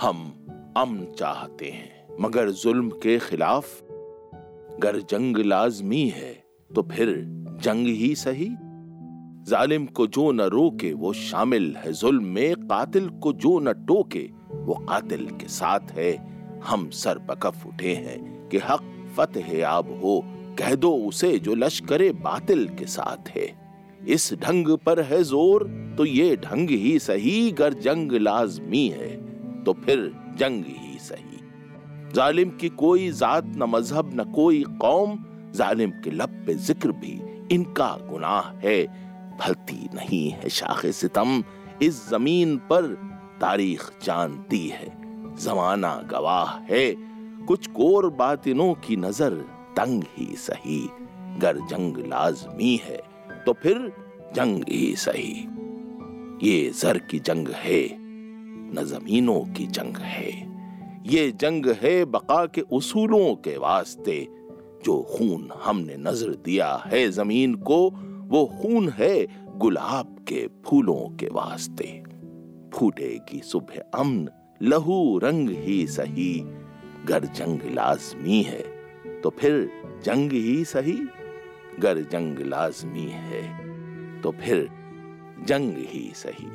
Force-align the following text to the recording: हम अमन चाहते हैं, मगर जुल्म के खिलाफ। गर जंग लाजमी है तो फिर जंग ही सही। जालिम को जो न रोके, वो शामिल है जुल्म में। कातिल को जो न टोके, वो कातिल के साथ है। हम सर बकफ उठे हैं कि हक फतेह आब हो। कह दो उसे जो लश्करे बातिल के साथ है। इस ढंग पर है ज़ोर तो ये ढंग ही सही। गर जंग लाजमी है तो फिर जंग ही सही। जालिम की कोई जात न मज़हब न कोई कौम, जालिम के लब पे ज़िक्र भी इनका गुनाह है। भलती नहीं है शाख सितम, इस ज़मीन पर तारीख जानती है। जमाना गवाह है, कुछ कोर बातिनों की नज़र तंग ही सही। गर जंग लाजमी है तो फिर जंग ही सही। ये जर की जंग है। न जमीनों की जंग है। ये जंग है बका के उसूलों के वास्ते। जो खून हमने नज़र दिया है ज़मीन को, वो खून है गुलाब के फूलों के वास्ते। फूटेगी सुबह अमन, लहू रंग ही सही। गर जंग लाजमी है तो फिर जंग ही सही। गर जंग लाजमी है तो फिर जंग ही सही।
हम 0.00 0.20
अमन 0.76 1.04
चाहते 1.18 1.66
हैं, 1.66 2.16
मगर 2.20 2.50
जुल्म 2.50 2.90
के 3.02 3.18
खिलाफ। 3.18 3.82
गर 4.80 4.98
जंग 5.10 5.36
लाजमी 5.36 6.06
है 6.08 6.32
तो 6.70 6.82
फिर 6.82 7.14
जंग 7.62 7.86
ही 7.86 8.14
सही। 8.14 8.48
जालिम 9.48 9.86
को 9.86 10.06
जो 10.06 10.30
न 10.32 10.40
रोके, 10.40 10.92
वो 10.92 11.12
शामिल 11.12 11.74
है 11.76 11.92
जुल्म 11.92 12.24
में। 12.24 12.54
कातिल 12.56 13.08
को 13.22 13.32
जो 13.34 13.58
न 13.58 13.72
टोके, 13.86 14.28
वो 14.52 14.74
कातिल 14.88 15.26
के 15.30 15.48
साथ 15.48 15.90
है। 15.90 16.12
हम 16.64 16.88
सर 16.90 17.18
बकफ 17.20 17.66
उठे 17.66 17.94
हैं 17.94 18.48
कि 18.48 18.58
हक 18.58 18.88
फतेह 19.16 19.68
आब 19.68 19.90
हो। 20.04 20.20
कह 20.58 20.74
दो 20.74 20.94
उसे 21.08 21.38
जो 21.38 21.54
लश्करे 21.54 22.10
बातिल 22.22 22.66
के 22.68 22.86
साथ 22.86 23.28
है। 23.28 23.46
इस 24.08 24.32
ढंग 24.34 24.76
पर 24.76 25.00
है 25.00 25.22
ज़ोर 25.22 25.64
तो 25.98 26.04
ये 26.04 26.36
ढंग 26.36 26.70
ही 26.70 26.98
सही। 26.98 27.50
गर 27.52 27.74
जंग 27.74 28.12
लाजमी 28.12 28.86
है 28.88 29.10
तो 29.66 29.72
फिर 29.74 30.12
जंग 30.38 30.64
ही 30.68 30.98
सही। 30.98 31.40
जालिम 32.14 32.50
की 32.50 32.68
कोई 32.68 33.10
जात 33.12 33.44
न 33.46 33.62
मज़हब 33.68 34.10
न 34.14 34.24
कोई 34.32 34.62
कौम, 34.80 35.18
जालिम 35.54 35.90
के 36.04 36.10
लब 36.10 36.42
पे 36.46 36.54
ज़िक्र 36.56 36.92
भी 36.92 37.20
इनका 37.52 37.96
गुनाह 38.10 38.50
है। 38.64 38.82
भलती 39.40 39.88
नहीं 39.94 40.28
है 40.30 40.48
शाख 40.48 40.84
सितम, 40.86 41.42
इस 41.82 42.08
ज़मीन 42.08 42.56
पर 42.70 42.86
तारीख 43.40 43.90
जानती 44.04 44.66
है। 44.68 44.86
जमाना 45.36 45.94
गवाह 46.10 46.56
है, 46.70 46.94
कुछ 47.46 47.66
कोर 47.66 48.08
बातिनों 48.10 48.72
की 48.74 48.96
नज़र 48.96 49.34
तंग 49.76 50.02
ही 50.16 50.34
सही। 50.36 50.80
गर 51.40 51.58
जंग 51.70 51.96
लाजमी 52.06 52.76
है 52.84 53.00
तो 53.46 53.52
फिर 53.52 53.78
जंग 54.34 54.64
ही 54.68 54.94
सही। 54.96 55.32
ये 56.42 56.70
जर 56.74 56.98
की 57.00 57.18
जंग 57.18 57.48
है। 57.54 58.01
न 58.74 58.84
जमीनों 58.84 59.40
की 59.54 59.66
जंग 59.66 59.96
है। 59.96 60.30
ये 61.06 61.30
जंग 61.30 61.66
है 61.82 62.04
बका 62.04 62.44
के 62.46 62.60
उसूलों 62.60 63.34
के 63.34 63.56
वास्ते। 63.56 64.28
जो 64.84 65.02
खून 65.10 65.48
हमने 65.64 65.96
नज़र 65.96 66.34
दिया 66.44 66.74
है 66.86 67.08
ज़मीन 67.10 67.54
को, 67.54 67.78
वो 68.28 68.44
खून 68.62 68.88
है 68.88 69.26
गुलाब 69.58 70.16
के 70.28 70.46
फूलों 70.64 71.16
के 71.16 71.26
वास्ते। 71.26 72.02
फूटेगी 72.74 73.40
सुबह 73.40 73.82
अमन, 73.94 74.28
लहू 74.62 75.18
रंग 75.18 75.50
ही 75.50 75.86
सही। 75.86 76.32
गर 77.06 77.24
जंग 77.24 77.62
लाजमी 77.74 78.42
है 78.42 78.62
तो 79.20 79.30
फिर 79.30 79.70
जंग 80.04 80.32
ही 80.32 80.64
सही। 80.64 80.98
गर 81.80 82.00
जंग 82.02 82.38
लाजमी 82.38 83.08
है 83.10 83.42
तो 84.22 84.30
फिर 84.30 84.68
जंग 85.46 85.76
ही 85.88 86.10
सही। 86.14 86.46